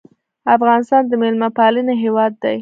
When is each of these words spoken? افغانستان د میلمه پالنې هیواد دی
افغانستان 0.55 1.01
د 1.07 1.13
میلمه 1.21 1.49
پالنې 1.57 1.95
هیواد 2.03 2.33
دی 2.43 2.57